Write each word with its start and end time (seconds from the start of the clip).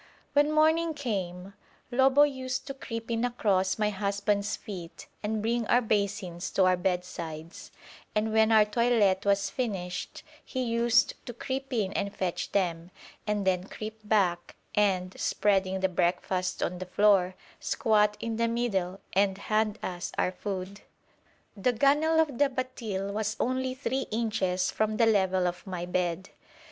When 0.33 0.51
morning 0.51 0.95
came, 0.95 1.53
Lobo 1.91 2.23
used 2.23 2.65
to 2.65 2.73
creep 2.73 3.11
in 3.11 3.23
across 3.23 3.77
my 3.77 3.91
husband's 3.91 4.55
feet 4.55 5.05
and 5.21 5.43
bring 5.43 5.67
our 5.67 5.79
basins 5.79 6.49
to 6.53 6.65
our 6.65 6.75
bed 6.75 7.05
sides, 7.05 7.69
and 8.15 8.33
when 8.33 8.51
our 8.51 8.65
toilette 8.65 9.27
was 9.27 9.51
finished 9.51 10.23
he 10.43 10.63
used 10.63 11.13
to 11.27 11.33
creep 11.35 11.71
in 11.71 11.93
and 11.93 12.15
fetch 12.15 12.51
them, 12.51 12.89
and 13.27 13.45
then 13.45 13.65
creep 13.65 13.99
back, 14.03 14.55
and, 14.73 15.13
spreading 15.19 15.81
the 15.81 15.87
breakfast 15.87 16.63
on 16.63 16.79
the 16.79 16.87
floor, 16.87 17.35
squat 17.59 18.17
in 18.19 18.37
the 18.37 18.47
middle 18.47 19.01
and 19.13 19.37
hand 19.37 19.77
us 19.83 20.11
our 20.17 20.31
food. 20.31 20.81
The 21.55 21.73
gunwale 21.73 22.19
of 22.19 22.39
the 22.39 22.49
batil 22.49 23.13
was 23.13 23.37
only 23.39 23.75
three 23.75 24.07
inches 24.09 24.71
from 24.71 24.97
the 24.97 25.05
level 25.05 25.45
of 25.45 25.67
my 25.67 25.85
bed. 25.85 26.31